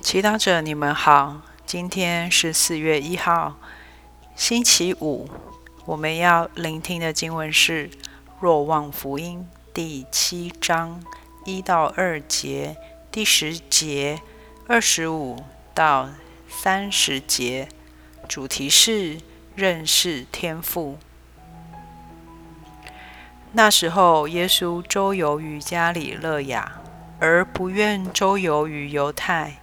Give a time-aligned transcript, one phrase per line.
[0.00, 1.42] 祈祷者，你们好。
[1.66, 3.56] 今天是四月一号，
[4.36, 5.28] 星期五。
[5.84, 7.88] 我们要聆听的经文是
[8.40, 11.02] 《若望福音》第七章
[11.44, 12.76] 一到二节，
[13.10, 14.20] 第十节
[14.68, 15.44] 二十五
[15.74, 16.10] 到
[16.48, 17.68] 三十节。
[18.28, 19.18] 主题是
[19.56, 20.98] 认识天赋。
[23.52, 26.80] 那时候，耶稣周游于加里勒亚，
[27.18, 29.56] 而不愿周游于犹太。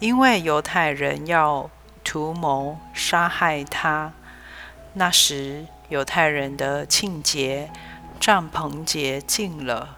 [0.00, 1.68] 因为犹太人要
[2.04, 4.12] 图谋杀害他，
[4.92, 7.70] 那时犹太人的庆节
[8.20, 9.96] 帐篷节近了，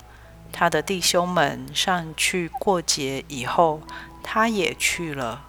[0.50, 3.82] 他的弟兄们上去过节以后，
[4.22, 5.44] 他也去了，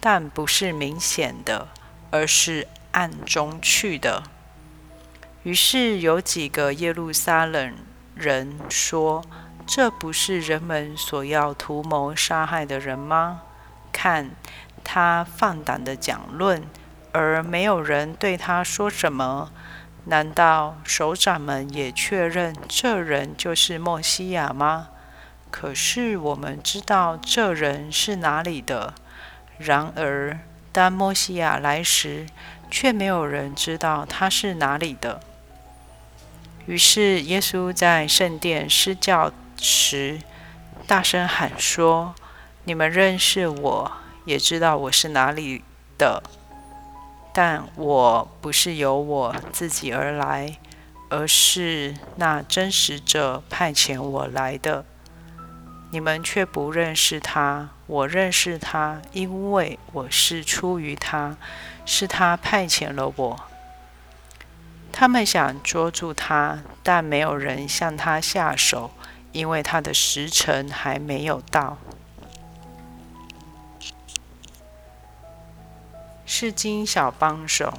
[0.00, 1.68] 但不是明显的，
[2.10, 4.24] 而是暗中去的。
[5.44, 7.74] 于是有几个耶路撒冷
[8.16, 9.24] 人说
[9.66, 13.42] ：“这不是人们所要图谋杀害的人吗？”
[14.02, 14.32] 看
[14.82, 16.64] 他放胆的讲论，
[17.12, 19.52] 而没有人对他说什么。
[20.06, 24.88] 难道首长们也确认这人就是莫西亚吗？
[25.52, 28.94] 可是我们知道这人是哪里的。
[29.58, 30.36] 然而
[30.72, 32.26] 当莫西亚来时，
[32.68, 35.20] 却没有人知道他是哪里的。
[36.66, 40.18] 于是耶稣在圣殿施教时，
[40.88, 42.16] 大声喊说。
[42.64, 43.92] 你们认识我，
[44.24, 45.64] 也知道我是哪里
[45.98, 46.22] 的，
[47.34, 50.58] 但我不是由我自己而来，
[51.10, 54.84] 而是那真实者派遣我来的。
[55.90, 61.36] 你们却不认识他，我认识他，因为我是出于他，
[61.84, 63.40] 是他派遣了我。
[64.92, 68.92] 他们想捉住他，但没有人向他下手，
[69.32, 71.78] 因为他的时辰还没有到。
[76.42, 77.72] 是经小帮手。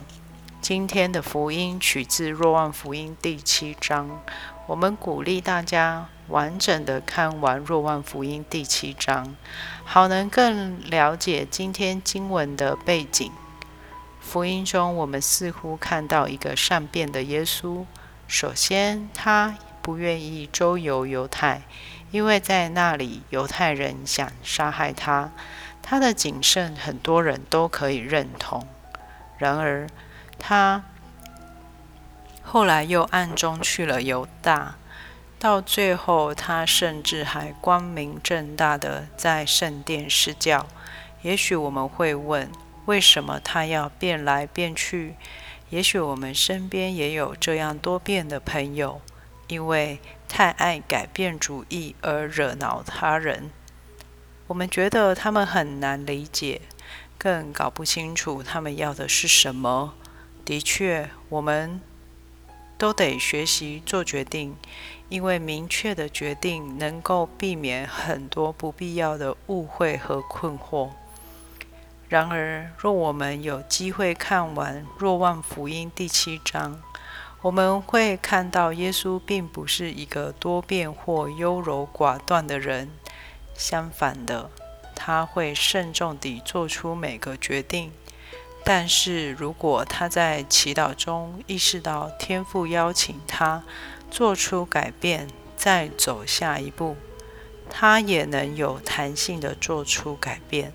[0.61, 4.21] 今天的福音取自《若望福音》第七章。
[4.67, 9.35] 我们鼓励大家完整的看完《若望福音》第七章，
[9.83, 13.29] 好能更了解今天经文的背景。
[14.21, 17.83] 福音中，我们似乎看到一个善变的耶稣。
[18.29, 21.63] 首先，他不愿意周游犹太，
[22.11, 25.33] 因为在那里犹太人想杀害他。
[25.93, 28.67] 他的谨慎，很多人都可以认同。
[29.37, 29.87] 然而，
[30.39, 30.83] 他
[32.41, 34.77] 后来又暗中去了犹大，
[35.37, 40.65] 到最后，他甚至还光明正大的在圣殿施教。
[41.21, 42.49] 也许我们会问，
[42.85, 45.13] 为什么他要变来变去？
[45.69, 48.99] 也许我们身边也有这样多变的朋友，
[49.45, 53.51] 因为太爱改变主意而惹恼他人。
[54.47, 56.61] 我们觉得他们很难理解，
[57.17, 59.93] 更搞不清楚他们要的是什么。
[60.43, 61.79] 的确，我们
[62.77, 64.57] 都得学习做决定，
[65.07, 70.89] 因为明确的决定能够避免很多不必要的误会和困惑。
[72.09, 76.81] 然而，若我们有机会看完《若望福音》第七章，
[77.41, 82.89] 我们会看到耶稣并不是一个多变或优柔寡断的人。
[83.55, 84.49] 相反的，
[84.95, 87.91] 他会慎重地做出每个决定。
[88.65, 93.63] 但是如果他在祈祷中意识到天父邀请他
[94.09, 95.27] 做出改变，
[95.57, 96.95] 再走下一步，
[97.69, 100.71] 他也能有弹性地做出改变。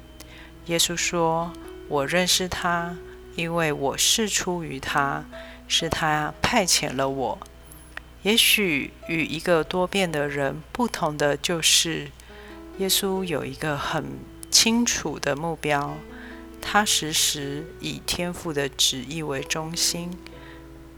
[0.66, 1.52] 耶稣说
[1.88, 2.96] ：“我认识他，
[3.36, 5.24] 因为我是出于他，
[5.66, 7.38] 是他派遣了我。”
[8.22, 12.10] 也许与一个多变的人不同的就是。
[12.78, 14.20] 耶稣有一个很
[14.52, 15.96] 清楚的目标，
[16.62, 20.16] 他时时以天父的旨意为中心，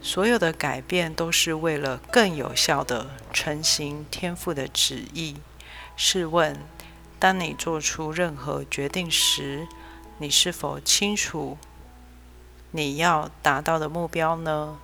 [0.02, 5.36] 所有的改变都是为了更有效的成行天父的旨意。
[5.96, 6.58] 试问，
[7.18, 9.66] 当你做出任何决定时，
[10.18, 11.56] 你是否清楚
[12.72, 14.78] 你要达到的目标呢？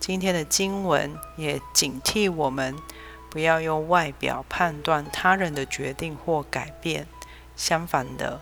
[0.00, 2.74] 今天的经文也警惕我们。
[3.30, 7.06] 不要用外表判断他人的决定或改变。
[7.56, 8.40] 相反的，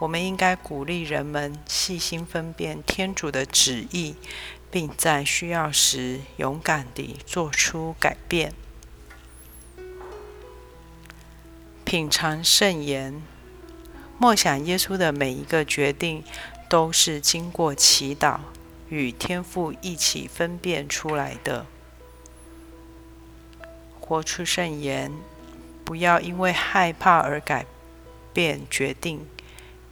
[0.00, 4.16] 我们应该鼓励人们细心分辨天主的旨意，
[4.70, 8.52] 并在需要时勇敢地做出改变。
[11.84, 13.22] 品尝圣言，
[14.18, 16.24] 默想耶稣的每一个决定，
[16.68, 18.40] 都是经过祈祷
[18.88, 21.66] 与天父一起分辨出来的。
[24.06, 25.10] 活出圣言，
[25.82, 27.64] 不要因为害怕而改
[28.34, 29.26] 变决定，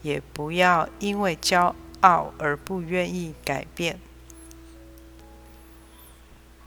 [0.02, 3.98] 也不要因为骄傲而不愿意改变。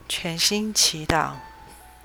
[0.10, 1.34] 全心祈祷，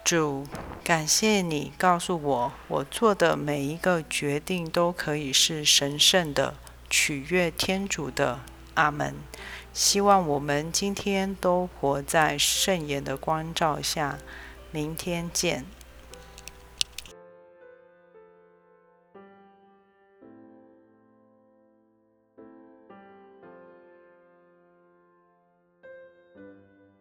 [0.05, 0.47] 主，
[0.85, 6.55] 感谢你告诉我，我做的每一个决定都可以是神圣的，
[6.91, 8.41] 取悦天主的。
[8.75, 9.15] 阿门。
[9.73, 14.19] 希望我们今天都活在圣言的光照下。
[14.73, 15.65] 明天见。